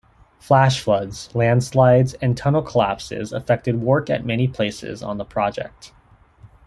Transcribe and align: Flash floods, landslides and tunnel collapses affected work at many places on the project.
Flash 0.39 0.81
floods, 0.81 1.29
landslides 1.35 2.15
and 2.15 2.35
tunnel 2.35 2.63
collapses 2.63 3.31
affected 3.31 3.83
work 3.83 4.09
at 4.09 4.25
many 4.25 4.47
places 4.47 5.03
on 5.03 5.19
the 5.19 5.23
project. 5.25 5.93